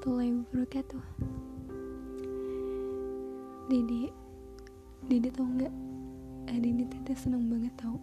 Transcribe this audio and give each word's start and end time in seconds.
warahmatullahi 0.00 0.32
wabarakatuh 0.48 1.04
Didi 3.68 4.08
Didi 5.04 5.28
tau 5.28 5.44
nggak? 5.44 5.74
Eh, 6.48 6.56
Didi 6.56 6.88
teteh 6.88 7.12
seneng 7.20 7.52
banget 7.52 7.68
tau. 7.76 8.00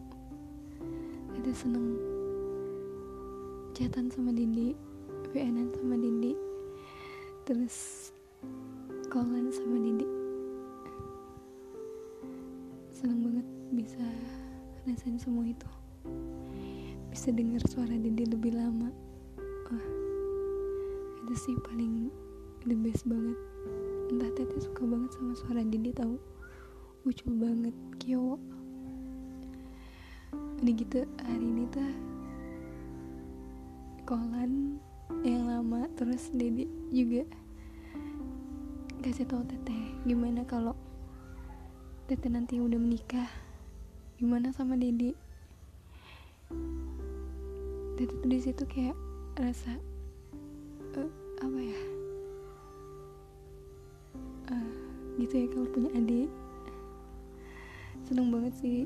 Teteh 1.33 1.57
seneng 1.57 1.97
chatan 3.73 4.13
sama 4.13 4.29
Didi 4.29 4.77
VN 5.33 5.73
sama 5.73 5.97
Didi 5.97 6.37
terus 7.49 8.13
callan 9.09 9.49
sama 9.49 9.81
Didi. 9.81 10.05
Seneng 12.93 13.25
banget 13.25 13.47
bisa 13.73 14.05
rasain 14.85 15.17
semua 15.17 15.49
itu. 15.49 15.69
Bisa 17.09 17.33
dengar 17.33 17.65
suara 17.65 17.97
Didi 17.97 18.29
lebih 18.29 18.53
lama. 18.53 18.93
Wah 19.73 20.06
itu 21.27 21.51
sih 21.51 21.59
paling 21.59 22.07
the 22.63 22.71
best 22.71 23.03
banget. 23.03 23.35
Entah 24.07 24.31
teteh 24.31 24.63
suka 24.63 24.87
banget 24.87 25.11
sama 25.11 25.35
suara 25.35 25.59
Didi 25.59 25.91
tahu 25.91 26.15
lucu 27.03 27.27
banget 27.35 27.75
kyo. 27.99 28.39
Udah 30.63 30.71
gitu 30.71 31.03
hari 31.19 31.43
ini 31.43 31.67
tuh 31.67 31.83
kolan 34.07 34.79
yang 35.27 35.51
lama 35.51 35.91
terus 35.99 36.31
Didi 36.31 36.63
juga 36.95 37.27
kasih 39.03 39.27
tahu 39.27 39.43
teteh 39.51 39.99
gimana 40.07 40.47
kalau 40.47 40.79
teteh 42.07 42.31
nanti 42.31 42.55
udah 42.55 42.79
menikah? 42.79 43.27
Gimana 44.15 44.55
sama 44.55 44.79
Didi? 44.79 45.11
Teteh 47.99 48.15
tuh 48.15 48.27
di 48.31 48.39
situ 48.39 48.63
kayak 48.63 48.95
rasa 49.35 49.75
apa 51.37 51.59
ya? 51.59 51.79
Uh, 54.49 54.71
gitu 55.21 55.33
ya 55.43 55.47
kalau 55.53 55.67
punya 55.69 55.89
adik. 55.93 56.29
Seneng 58.07 58.31
banget 58.33 58.53
sih. 58.57 58.79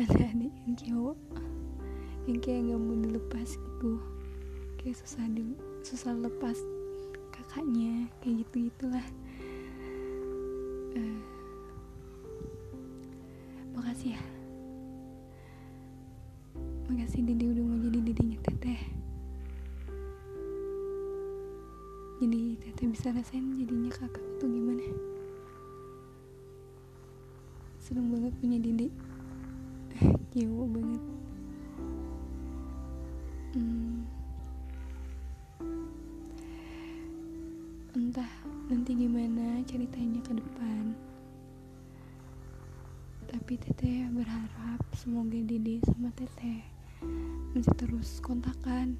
Ada 0.00 0.34
adik 0.34 0.52
yang 0.66 0.74
cowok 0.74 1.18
yang 2.26 2.38
kayak 2.38 2.70
nggak 2.70 2.80
mau 2.80 2.96
dilepas 3.02 3.48
gitu. 3.58 3.92
Kayak 4.78 4.96
susah 5.02 5.24
di 5.30 5.42
susah 5.82 6.14
lepas 6.14 6.58
kakaknya 7.34 8.06
kayak 8.22 8.46
gitu 8.46 8.70
gitulah 8.70 9.06
uh, 10.94 11.20
makasih 13.74 14.14
ya. 14.14 14.22
Makasih 16.90 17.24
Didi 17.24 17.44
udah 17.50 17.61
teteh 22.72 22.88
bisa 22.88 23.12
rasain 23.12 23.52
jadinya 23.60 23.92
kakak 23.92 24.24
tuh 24.40 24.48
gimana? 24.48 24.80
Seneng 27.76 28.08
banget 28.08 28.32
punya 28.40 28.56
Didi 28.56 28.88
Kiwo 30.32 30.64
banget. 30.72 31.02
Hmm. 33.52 34.08
entah 37.92 38.32
nanti 38.72 38.96
gimana 38.96 39.60
ceritanya 39.68 40.24
ke 40.24 40.32
depan. 40.32 40.96
Tapi 43.28 43.52
teteh 43.60 44.08
berharap 44.16 44.80
semoga 44.96 45.36
Didi 45.36 45.76
sama 45.84 46.08
teteh 46.16 46.64
masih 47.52 47.76
terus 47.76 48.16
kontakan 48.24 48.96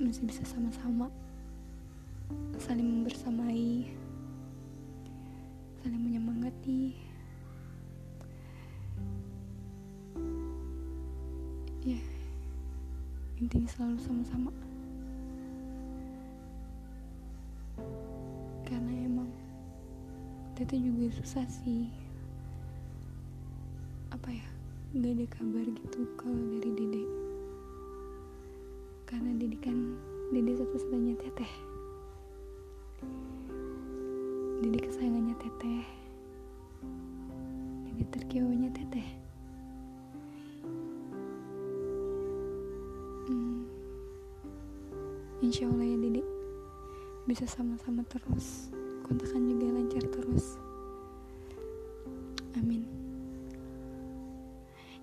masih 0.00 0.24
bisa 0.24 0.46
sama-sama. 0.48 1.10
Saling 2.56 3.04
bersamai 3.04 3.90
saling 5.82 5.98
menyemangati. 5.98 6.94
Ya 11.82 11.98
intinya 13.42 13.66
selalu 13.66 13.98
sama-sama. 13.98 14.54
Karena 18.62 18.92
emang 19.02 19.26
teteh 20.54 20.78
juga 20.78 21.10
susah 21.18 21.42
sih. 21.50 21.90
Apa 24.14 24.30
ya 24.30 24.46
nggak 24.94 25.12
ada 25.18 25.26
kabar 25.34 25.66
gitu 25.66 26.06
kalau 26.14 26.38
dede 34.62 34.78
kesayangannya 34.78 35.34
teteh. 35.42 35.82
Dede 37.90 38.04
terkiawanya 38.14 38.70
teteh. 38.70 39.08
Hmm. 43.26 43.66
insya 45.42 45.66
Allah 45.66 45.82
ya 45.82 45.98
dede 45.98 46.22
bisa 47.26 47.42
sama-sama 47.50 48.06
terus. 48.06 48.70
Kontakan 49.02 49.50
juga 49.50 49.66
lancar 49.74 50.06
terus. 50.14 50.54
Amin. 52.54 52.86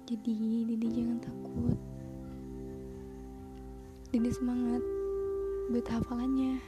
Jadi 0.08 0.64
Didi 0.64 0.88
jangan 0.88 1.20
takut. 1.20 1.76
Didi 4.16 4.32
semangat 4.32 4.82
buat 5.68 5.86
hafalannya 5.92 6.64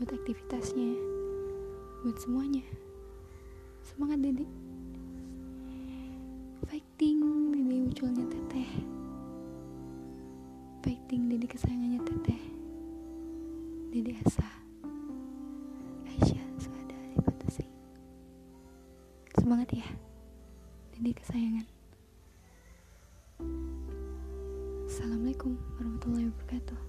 buat 0.00 0.10
aktivitasnya 0.16 1.18
buat 2.02 2.16
semuanya. 2.22 2.62
Semangat 3.82 4.22
Didi 4.22 4.46
fighting 6.68 7.18
Didi 7.50 7.76
munculnya 7.82 8.24
teteh. 8.30 8.70
Fighting 10.86 11.26
Didi 11.26 11.46
kesayangannya 11.50 12.00
teteh. 12.06 12.40
Didi 13.90 14.12
Asa. 14.22 14.46
Aisyah 16.06 16.46
Suada 16.60 16.98
Libatasi 17.16 17.66
semangat 19.38 19.68
ya 19.74 19.88
Didi 20.94 21.14
kesayangan. 21.18 21.66
Assalamualaikum 24.86 25.54
warahmatullahi 25.78 26.30
wabarakatuh 26.30 26.87